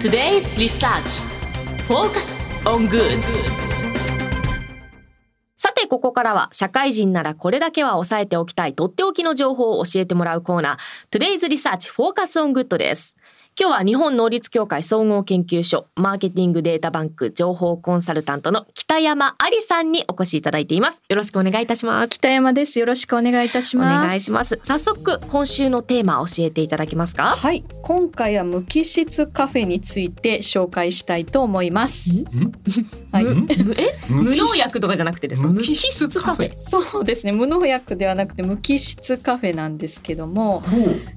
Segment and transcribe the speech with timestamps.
[0.00, 1.20] Today's Research
[1.86, 3.20] Focus on Good
[5.58, 13.14] さてここからは社会人ならこれだけは押さえておきたいとっておきの情報を教えてもらうコーナー Today's Research Focus on Good です
[13.58, 21.02] 今日は日本能率協会総合研究所マーケティングデータバンク情報コンサルタントの北山ありさんにお越しいただいています。
[21.08, 22.08] よろしくお願いいたします。
[22.08, 22.78] 北山です。
[22.78, 24.06] よろしくお願いいたしおます。
[24.06, 24.58] 願いします。
[24.62, 27.36] 早速今週のテーマ教えていただけますか？
[27.36, 27.64] はい。
[27.82, 32.24] 今回は無機質カフェについて紹介したいと思います。
[33.12, 33.24] はい。
[33.24, 33.46] む
[33.76, 33.98] え？
[34.08, 34.44] 無無機質？
[34.44, 35.48] 農薬とかじゃなくてですか？
[35.48, 36.56] 無機質カフェ。
[36.56, 37.32] そうですね。
[37.32, 40.62] 無農薬ではなくて無機質カフェなんですけども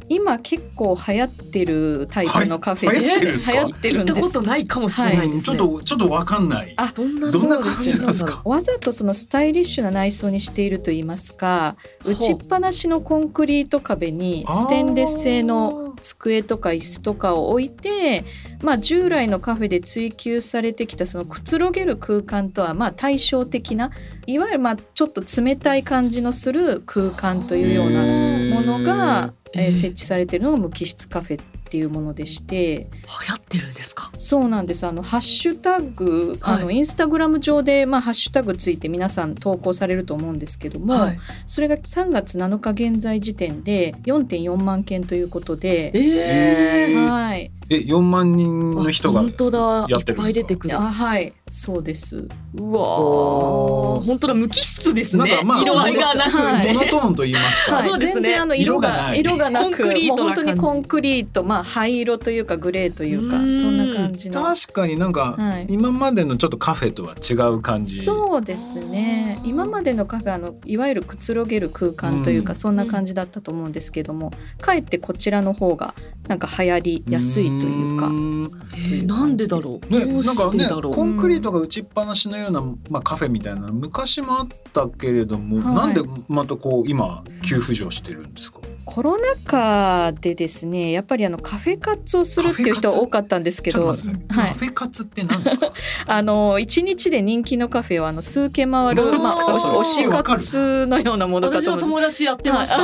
[0.09, 3.05] 今結構流行ってるタイプのカフェで、はい。
[3.05, 6.73] 流行ってるんです行ったことないかもしれないですね、ちょっとちょっとわかんない。
[6.77, 8.41] あどんなどんな感じなんですか。
[8.45, 18.23] わざとそのスタイリッシュな内装にしていると言いますか打ちっぱなしのコンクリート壁にステンレス製の机とか椅子とかを置いて、
[18.61, 23.91] まあ、従来のカフェで追求されてきたそのくつろげる空間とはまあ対照的な
[24.27, 31.41] いわゆるまあちょっと冷たい感じのする空間というようなものが、えー設置されているのが無機質カフェ
[31.73, 32.53] っていうものでして。
[32.53, 32.87] 流
[33.29, 34.11] 行ってるんですか？
[34.15, 34.85] そうなんです。
[34.85, 49.87] あのハッシュタグ、あのはインスタグラム上でまあハッシュタグついて皆さん投稿されると思うんですけども、はいそれが3月7日現在時点で4.4万件ということで、えー、はい、え、四万人の人があ本当だ。
[49.89, 50.77] いっぱい出てくる。
[50.77, 52.27] あはい、そうです。
[52.55, 54.01] うわー。
[54.01, 55.41] 本当だ無機質ですね。
[55.43, 56.37] まあ色合いがなく。
[56.37, 56.73] はい。
[56.73, 57.75] モノトーンと言いますか。
[57.75, 58.21] はい、そうですね。
[58.21, 63.61] 全然あの色が色がなくコンクリートなもう本当にコンクリート、まあ灰色というかグレーというかうーん。
[63.61, 64.41] そんな感じの。
[64.41, 65.67] 確かになんか、はい。
[65.69, 68.01] 今までのちょっとカフェとは違う感じ。
[68.01, 69.39] そうですね。
[69.43, 72.55] 今までのカフェはあのいわゆるくつろげる空間というか、うん。
[72.55, 75.93] そんな感じだったと思うんですけどもかえってこちらの方が
[76.27, 78.07] なんか流行りやすいというか。
[78.07, 80.65] えーなんでだろう、ね、なんかね
[80.95, 85.75] コンクリートが打ちっぱなしのような、まあ、カフェみたいなの昔もあったけれども、はい。
[85.75, 88.59] なんでまたこう今急浮上してるんですか？
[88.85, 95.71] コロナ禍でですねやっぱりあのカフェ活をするっていう人は多かったんですけどカフェ活って何ですか？
[96.07, 102.77] あの一日で人気のカフェをあの数軒回る、まあ、推し活のようなものか私のと思う友達やってました、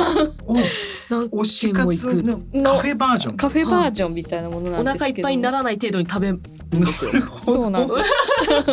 [1.10, 3.36] 推し活のカフェバージョン？
[3.36, 5.04] カフェバージョンみたいなものなおんですけど。
[5.04, 6.40] 腹いっぱいにならない程度に食べるん
[6.80, 7.12] ですよ。
[7.36, 8.10] そうなんです。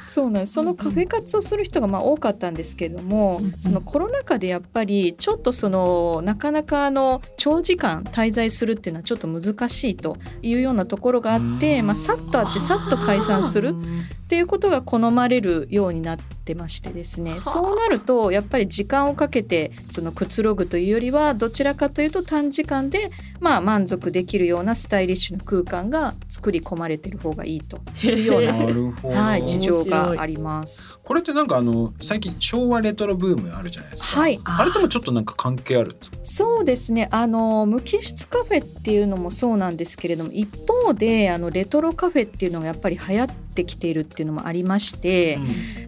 [0.03, 0.53] そうなんです。
[0.53, 3.53] そのカフェ活をする人がまあ多かったんですけれども、うんうん。
[3.59, 11.87] そのコロナ禍でやっぱりちょっとそのなかなかあの長時間滞在するっていうのはちょっと難しいというようなところがあって、うん。
[11.87, 17.31] まあさっとあってさっと解散するっていうことが好まれるようになってましてですね。
[17.31, 17.41] はあ。
[17.41, 23.11] そうなるとやっぱり時間をかけてそのくつろぐというよりはどちらかというと短時間で
[23.43, 29.15] まあ満足できるようなスタイリッシュな空間が作り込まれてる方がいいというようななるほど。
[29.15, 30.97] はい、事情があります。
[31.03, 34.21] これってなんかあの最近昭和レトロブームあるじゃないですか。
[34.21, 36.17] はいあれともちょっとなんか関係あるんですか？
[36.23, 37.09] そうですね。
[37.11, 45.39] あの無機質カフェっていうのもそうなんですけれども、一方であのレトロカフェっていうのがやっぱり流行ってきているっていうのもありまして、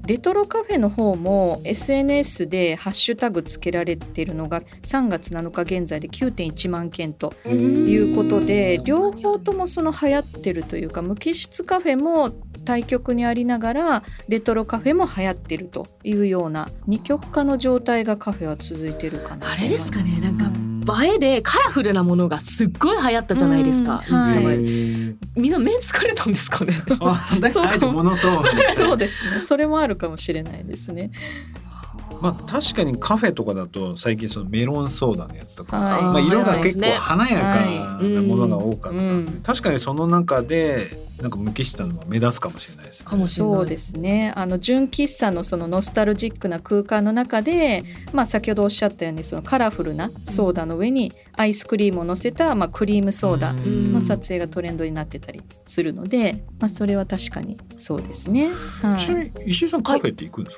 [0.06, 12.32] レトロカフェの方も SNS でハッシュタグつけられているのが3月7日現在で9.1万件ということで、両方ともその流行ってるというか無機質カフェも
[12.66, 26.74] 対極にありながらレトロカフェも流行ってるというような二極化の状態がカフェは続いてるかなとあれですかねなんか映えでカラフルなものがすっごい流行ったじゃないですか、うんはいへみんな目疲れたんですかね？
[27.02, 29.42] あ、だからあえてモノトーンにしてそうですね。
[29.42, 31.12] それもあるかもしれないですね
[32.26, 36.02] まあ確かにカフェとかだと最近そのメロンソーダのやつとか、はい。
[36.02, 39.42] まあ色が結構はい華やかなものが多かったんで、うん。
[39.44, 43.10] 確かにその中でなんか無機質なのは目立つかもしれないですね。
[43.10, 44.34] かもしれないそうですね。
[44.36, 53.94] あの純喫茶のそのノスタルジックな空間の中で、まあ、先ほどおっしゃったようにそのカラフルなソーダの上にアイスクリームを乗せた、まあ、クリームソーダうん。
[53.94, 58.50] の撮影がトレンドになってたりするので、まあ、それは確かにそうですね。
[58.82, 59.00] はい。
[59.00, 60.58] ちなみに石井さんカフェって行くんです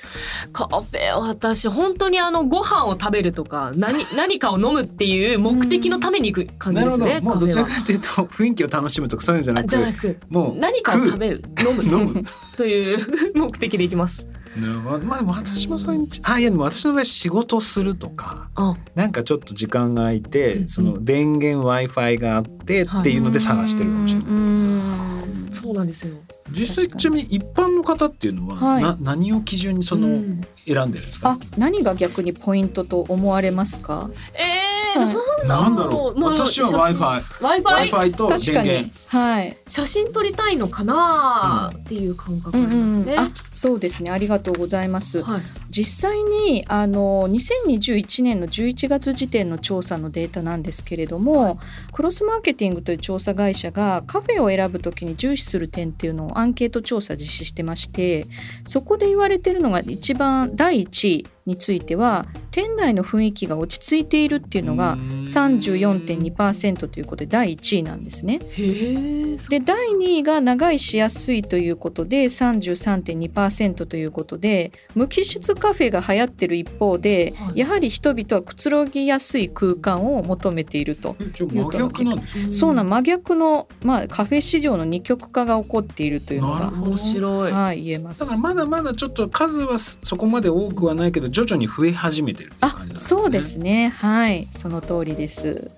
[0.52, 1.16] か、カフェ
[1.58, 11.84] 私本当にあのご飯を食べるとか何 何かを飲むっていう目的のために行く感じですね、もうどちらかというと雰囲気を楽しむとかそういうんじゃなあくじゃなくもう何かを食べる飲む。
[11.84, 12.24] 飲む。
[12.58, 12.98] という
[13.36, 14.28] 目的で行きます。
[14.56, 18.76] ねままあ私もそういうあいやでも私の場合仕事するとかあ。
[18.96, 25.17] なんかちょっと時間が空いて、うんその電源 w i f i があってっていうので探してるかもしれない。
[25.48, 26.16] うんそうなんですよ。
[26.52, 28.84] 実際ちなみに一般の方っていうのは、はい。
[28.84, 30.42] な何を基準にその、うん。
[30.66, 31.32] 選んでるんですか？
[31.32, 34.10] あ何が逆にポイントと思われますか？
[34.34, 36.20] えーはいなんなんだろう。
[36.20, 37.22] まあ私は Wi-Fi
[37.62, 38.84] Wi-Fi と確か電源。
[38.86, 39.58] にはい。
[39.68, 43.14] 写真撮りたいのかなっていう感覚あうんりますね。
[43.14, 44.12] うんあそうですね。
[44.12, 45.22] ありがとうございます。
[45.24, 45.42] はい。
[45.70, 51.60] 実際にあの2021年の11月時点の調査のデータなんですけれども、
[51.94, 58.26] クロスマーケティングという調査会社がカフェを選ぶときに重視する点っていうのをアンケート調査実施してまして
[58.66, 64.98] そこで言われてるのが一番第1位については店内の雰囲気が落ち着いているっていうのが
[65.28, 68.40] 34.2%ということで第1位なんですね。
[68.58, 69.38] へえ。
[69.50, 81.16] で第2位が長居しやすいということで33.2%ということで無機質カフェが流行ってる一方で、はいやはり人々はくつろぎやすい空間を求めていると。
[81.20, 87.52] 一応真逆なんですかそうな真逆の、まあ、カフェ市場の二極化が起こっているというのが面白い。
[87.52, 93.08] はい、言えますだからまだまだちょっと数はそこまで多くはないけど徐々に増え始めてるっていうあ感じなんですね。
[93.08, 95.70] そうですねはいその通りです。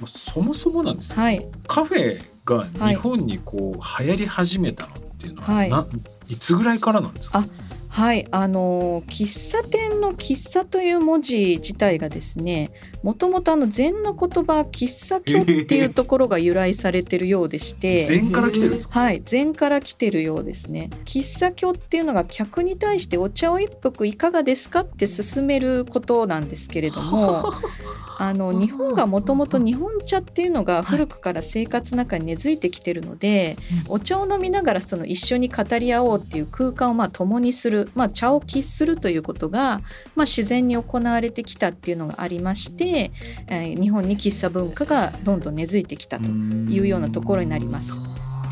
[0.00, 1.46] もうそもそもなんですよはい。
[1.68, 5.70] カフェが日本にこう流行り始めたのっていうのは、はい。
[5.70, 5.86] な
[6.28, 7.38] いつぐらいからなんですか？
[7.38, 7.46] あ
[7.88, 8.26] はい。
[8.30, 12.70] あのー喫茶店の喫茶という文字自体がですね
[13.02, 18.98] もともとあの禅の言葉喫茶居っていうところが由来されてるようでして 禅から来てるんですか？
[18.98, 19.22] はい。
[19.24, 20.88] 禅から来てるようですね。
[21.04, 24.80] 喫茶居っていうのが客に対してお茶を一服いかがですか？
[24.80, 27.52] って勧めることなんですけれども
[28.18, 33.56] あの日本がもともと日本茶っていうのが古くから生活の中に根付いてきてるので、
[33.88, 39.80] お茶を飲みながらその一緒に語り合おうっていう空間をまあ共にする、まあ、茶を喫するということが、
[40.14, 43.10] まあ、自然に行われてきたっていうのがありまして、
[43.48, 48.00] えー日本に喫茶文化がどんどん根付いてきたというようなところになります。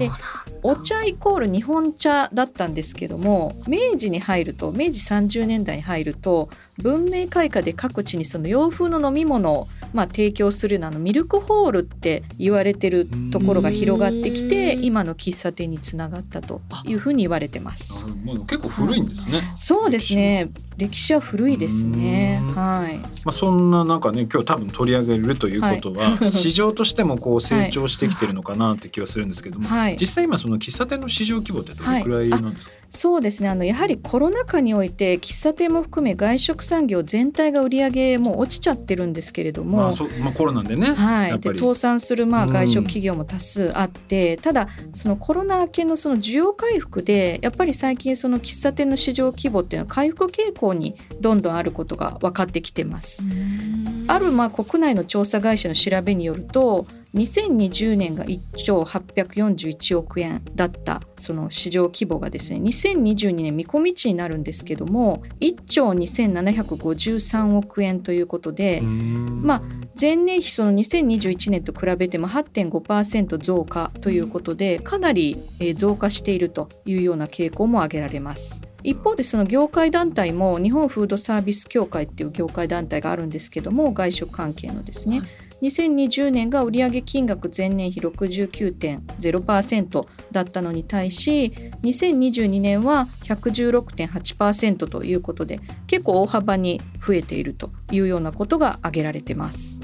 [0.01, 0.11] で
[0.63, 6.49] お茶イコール日本茶だったんですけども明治に入ると明治30年代に入ると
[6.79, 18.07] 文明開化で各地にその洋風の飲み物をまあ提供するようなミルクホールって言われてるところが広がってきてうん今の喫茶店につながったというふうに言われてます。
[18.47, 19.41] 結構古いんですね。
[19.55, 20.51] そうですね
[20.81, 22.41] 歴史は古いですね。
[22.43, 22.55] うん。
[22.55, 22.97] はい。
[22.97, 29.97] まあそんななんかね今日多分取り上げるということは、 市場としてもこう成長してきてるのかなって気はするんですけども、はい。
[30.01, 32.75] 実際今その喫茶店の市場規模ってどれくらいなんですか？
[32.89, 33.49] そうですね。
[33.49, 53.23] あのやはりコロナ禍において喫茶店も含め外食産業全体が売り上げもう落ちちゃってるんですけれども、まあそまあコロナでね、はい、で倒産するまあうん外食企業も多数あって、ただそのコロナ明けのその需要回復でやっぱり最近その喫茶店の市場規模っていうのは回復傾向にどんどんあることが分かってきてます。
[54.09, 69.63] あるまあ国内の調査会社の調べによると2020年が1兆841億円だったその市場規模がですね2022年見込み値になるんですけども1兆2753億円ということで、まあ
[70.01, 78.61] 前年比その2021年と比べても8.5%増加ということでかなりえー増加しているというような傾向も挙げられます。
[78.83, 99.81] 一方でその業界団体も日本フードサービス協会っていう業界団体があるんですけども外食関係のですね、はい2020年が売上金額前年比69.0%だったのに対し2022年は116.8%ということで結構大幅に増えているというようなことが挙げられてます。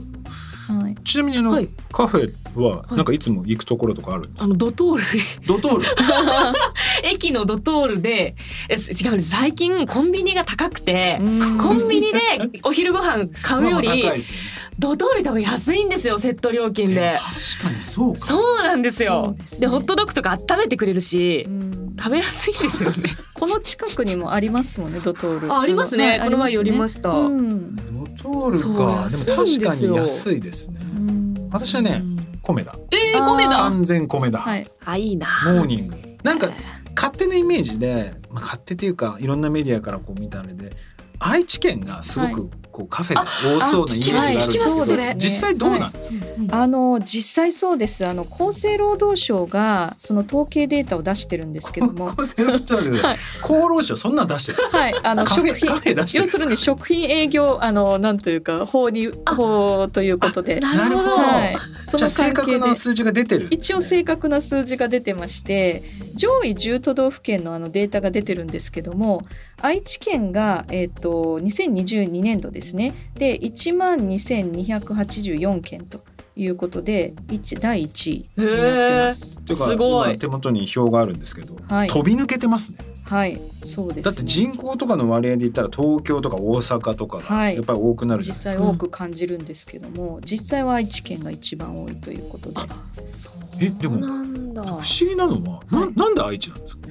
[0.68, 4.44] はい、ちなみにあの、はいカフェはなんかいつも行くところとかあるんですか？
[4.44, 5.02] あのドトール
[5.46, 5.85] ドトール？
[7.08, 8.35] 駅のドトールで
[8.68, 11.18] 違う最近コンビニが高くて
[11.61, 12.20] コンビニで
[12.62, 14.23] お昼ご飯買うよりまあまあね。
[14.78, 17.16] ドトール行った方が安いんですよセット料金で。
[17.59, 18.21] 確かにそうか。
[18.21, 22.97] そうなんですそようですねでホットドッグとか温めてくれるしうん食べやすいですよね
[23.33, 25.52] この近くにもありますもんねドトール。
[25.52, 27.83] あありますねはいこの前寄りあましたうんド
[28.23, 28.66] トールか。
[28.66, 30.80] でも確かに安いですね。
[30.83, 32.02] うん私はね、
[32.42, 32.75] 米だ。
[32.90, 34.40] えー、米だ完全米だ。
[34.40, 34.68] はい。
[34.85, 35.97] あいいなモーニング。
[36.23, 36.49] なんか
[36.97, 40.71] 勝手なイメージで、まあ、勝手というかいろんなメディアからこう見たあれで
[41.21, 46.16] 愛知県がすごくこうカフェが多そうなイメージがあるんですけど、聞きます実際どうなんですか、
[46.50, 48.04] あの実際そうです。
[48.04, 52.90] あの厚生労働省がその統計データを出してるんですけども、 厚生労働省で。
[53.00, 53.16] はい。
[53.42, 54.78] 厚労省そんなん出してるんですか？
[54.78, 56.38] はい、あの食品カフェ出してるんですか？
[56.38, 62.11] 要するに食品営業あのなんというか法に法ということで、なるほど、はい、その関係で。
[62.11, 63.49] 正確な数字が出てるね。
[63.52, 65.83] 一応正確な数字が出てまして
[66.14, 69.23] 上位10都道府県のあのデータが出てるんですけども
[69.60, 76.04] 愛知県が、えっと2022年度ですねで1万2284件と
[76.36, 79.38] いうことで一第一位になってます。
[79.38, 82.78] ていうかすごい今手元に表があるんですけど、はい飛び抜けてますね。
[83.04, 84.02] はい、そうです、ね。
[84.02, 88.62] だって人口とかの割合で言ったら東京とか大阪とかがはいやっぱり多くなるじゃ実ないですか。
[88.64, 92.60] 際多く感じるんですけども、実際は愛知県が一番多いということで。
[93.60, 96.88] えでもなんだ不思議なのは、なはいなんで愛知なんですか？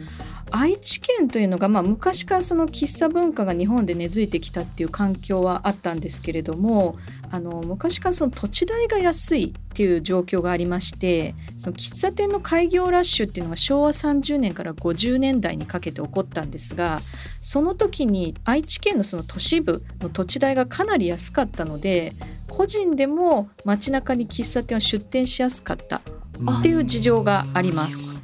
[0.52, 6.96] 愛知県というのが、まあ、昔からその喫茶文化が日本で根付いてきたっていう環境はあったんですけれども
[7.32, 17.02] あの昔からその土地代が安いっていう状況がありましてその喫茶店の開業ラッシュっていうのが昭和30年から50年代にかけて起こったんですが
[17.42, 22.14] その時に愛知県のその都市部の土地代がかなり安かったので
[22.48, 28.22] 個人でも街中に喫茶店を出店しやすかったっていう事情があります。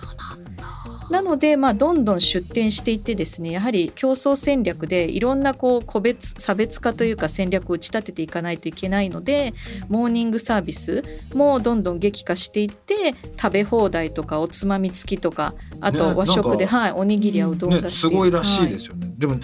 [1.11, 9.53] なので、まあ、どんどん出店していってですねやはり競争戦略でいろんなこう個別差別化というか戦略を打ち立てていかないといけないので
[9.89, 11.03] モーニングサービス
[11.33, 19.11] もどんどん激化していって食べ放題とかおつまみ付きとかあねと和食で、なんかはい、おにぎりやうどんね出してすごいらしいではすよね。
[19.17, 19.35] でも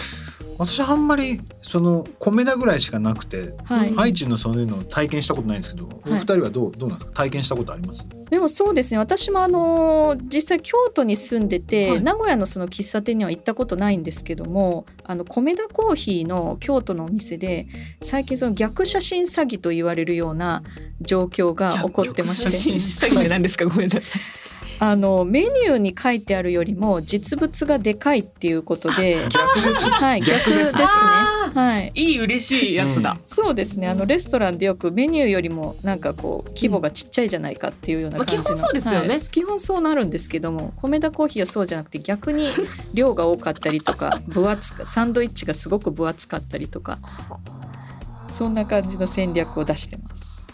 [0.58, 3.94] 私あんまりその米田ぐらいしかなくて、はい。
[3.98, 7.14] 愛知のそういうのを体験したことないんですけど、お二人はどうどうなんですか？
[7.14, 8.08] 体験したことあります？
[8.30, 8.98] でもそうですね。
[8.98, 12.02] 私もあの実際京都に住んでて、はい。
[12.02, 17.68] 名古屋のその喫茶店には行ったことないんですけどもあの米田コーヒーの京都のお店で
[18.02, 20.64] 最近その逆写真詐欺と言われるような
[21.02, 23.66] 状況が起こってま写真して詐欺って何ですか？
[23.66, 24.22] ごめんなさい
[24.80, 29.92] あのメニューに書いてあるよりも実物がでかいっていうことで逆ですよ。
[29.92, 30.86] はい逆逆ですね。
[30.86, 31.92] あはい。
[31.96, 33.88] いい嬉しいやつだ、そうですね。
[33.88, 39.08] あのレストランでよくメニューよりもなんかこう規模がちっちゃいじゃないかっていうような感じの、まあ基本そうですよね。
[39.10, 39.20] はい。
[39.20, 42.50] 基本そうなるんですけども米田コーヒーはそうじゃなくて逆に
[42.94, 47.00] 量が多かったりとか分厚かサンドイッチがすごく分厚かったりとか
[48.30, 50.46] そんな感じの戦略を出してます。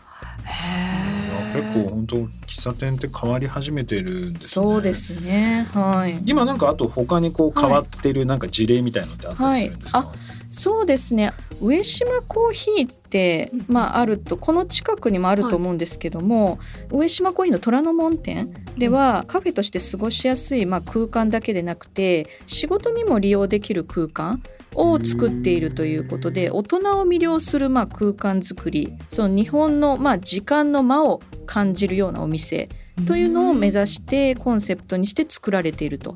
[0.44, 1.13] いや
[1.54, 4.50] 結構本当喫茶店って変わり始めてるんですね。
[4.50, 9.98] そうですねはい今なんかあと他にこう変わってるなんか事例みたいのってあったりするんですか？
[10.00, 10.18] はい
[10.56, 16.60] そうですね上島コーヒーって、まあ、あるとこの近くにもあると思うんですけども、
[16.92, 24.44] 上島コーヒーの虎ノ門店ではカフェとして過ごしやすい、まあ、空間だけでなくて仕事にも利用できる空間
[24.76, 32.70] を作っているということで大人を魅了するまあ空間づくりその日本のまあ時間の間を感じるようなお店
[33.08, 36.16] というのを目指してコンセプトにして作られていると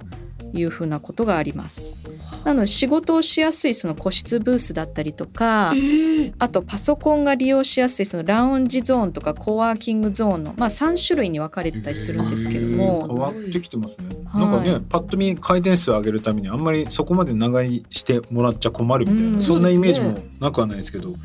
[0.54, 2.07] いうふうなことがあります。
[2.48, 5.74] なので仕事をしやすいその個室ブースだったりとか
[6.40, 13.16] あとパソコンが利用しやすいそのラウンジゾーンとかコワーキングゾーンの、まあ、3種類に分かれてたりするんですけど変も。
[13.16, 14.08] わってきてますね。
[14.26, 14.46] はい。
[14.46, 19.42] なんかねパッと見回転数を上げるためにあんまりそこまで長居してもらっちゃ困るみたいな、うん。
[19.42, 21.16] そんなイメージもなくはないですけど、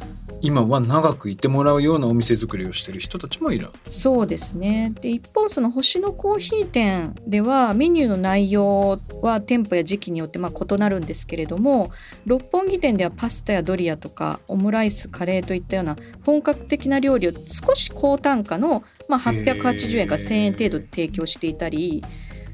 [0.42, 3.70] 今は長くいてもらうようなお店作りをしてる人たちもいる。
[3.86, 11.90] そうですねで一方その星のコーヒー店ではメニューの内容は店舗や時期によってまあ異なるんですけれども
[12.26, 22.02] 六本木店ではパスタやドリアとかオムライスカレーといったような本格的な料理を少し高単価の、まあ、880円から1000円程度で提供していたり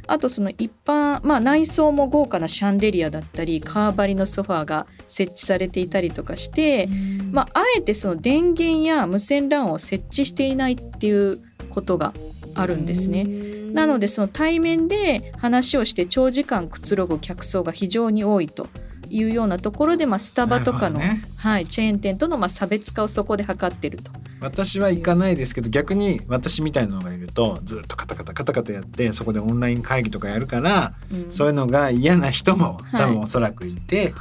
[0.07, 6.88] あとその一般、まあ、内装も豪華なシャンデリアだったりカーバリのソファーが設置されていたりとかして、
[7.33, 11.37] まあ、あえてその電源や無線 LAN を設置していないっていう
[11.71, 12.12] ことが
[12.55, 13.25] あるんですね。
[13.73, 18.69] なのでその対面で話をして長時間くつろぐ客層が非常に多いと
[19.11, 21.23] いうようなところで、まあ、スタバとかの、ね。
[21.37, 24.11] はい、チェーン店とのまあ差別化をそこで図ってると。
[24.41, 31.33] 私は行かないですけど逆に私みたいなのがいるとずっとカタカタカタカタやってそこでオンライン会議とかやるから、うん。
[31.33, 33.00] そういうのが嫌な人もはい。
[33.00, 34.15] 多分おそらくいて、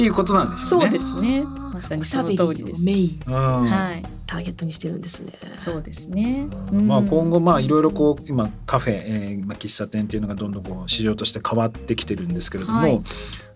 [0.00, 0.90] っていうことなんでしょそううね。
[0.90, 1.42] ですね。
[1.44, 2.82] まさにその通りです。
[2.82, 3.20] メイン。
[3.26, 3.34] うん。
[3.34, 5.32] はい、ターゲットにしてるんですね。
[5.52, 6.48] そうですね。
[6.72, 13.00] まあ、うん今後まあいろいろこう今カフェ、えーまあ、喫茶店っていうのがどんどんこう市場として変わってきてるんですけれども、はい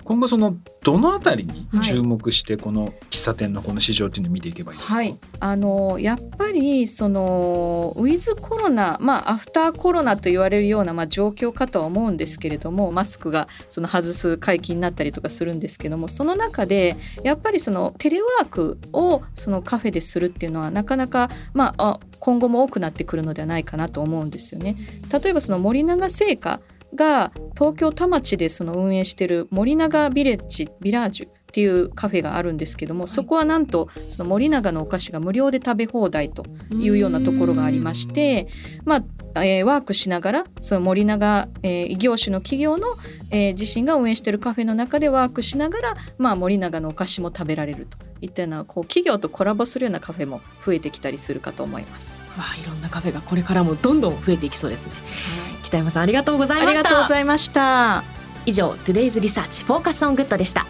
[0.05, 1.85] 今後そのどのあたりにはい。
[1.85, 24.77] 注目してこの喫茶店のこの市場っていうのを見ていけばいいですか、はい、あのやっぱりそのウィズコロナ、まあ、アフターコロナと言われるような、まあ、状況かとは思うんですけれどもマスクがその外す解禁になったりとかするんですけどもその中でやっぱりそのテレワークをそのカフェでするっていうのはなかなか、まあ、あ今後も多くなってくるのではないかなと思うんですよね。
[25.13, 26.61] 例えばその森永製菓
[26.95, 38.49] が東京田町でその運営している森永ビレッジビラージュっていうカフェがあるんですけども、そこはなんとその森永のお菓子が無料で食べ放題というようなところがありまして、
[38.85, 39.05] まあ
[39.43, 42.87] えー、ワークしながらその森永、えー、異業種の企業の、
[43.31, 52.23] えー、自身が運営しているカフェの中でワークしながら、まあ、森永のお菓子も食べられるといったようなこう企業とコラボするようなカフェも増えてきたりするかと思います。
[52.39, 54.93] わあ、いろんなカフェがこれからもどんどん増えていきそうですね。
[54.93, 56.81] はい、北山さんありがとうございました。
[56.81, 58.05] ありがとうございました。
[58.47, 60.67] 以上 Today's Research Focus on Good でした。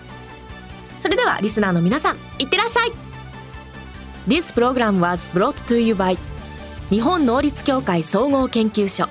[1.03, 2.93] それではリスナーの皆さんいってらっしゃい
[4.27, 6.17] This program was brought to you by
[6.89, 9.07] 日本能率協会総合研究所